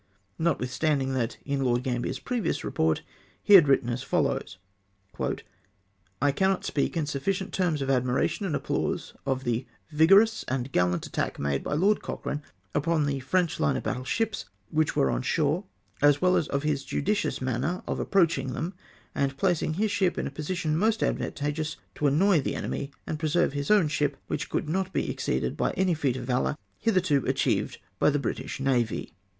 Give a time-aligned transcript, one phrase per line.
[0.41, 3.03] notwith standing that, in Lord Gambler's previous report,
[3.43, 4.57] he had written as follows:—"
[6.23, 11.05] I cannot speak in sufficient terms of admmition and applause of the vigorous and gallant
[11.05, 12.41] attack made by Lord Cochrane
[12.73, 15.65] upon the French hne of battle ships which were on shore;
[16.01, 18.73] as well as of his judicious manner of approaching them,
[19.13, 23.53] and placing his ship m a position most advantageous to annoy the enemy and preserve
[23.53, 27.77] his own ship, wliich could not be exceeded by any feat of valour hitherto achieved
[27.99, 29.13] by the British navy."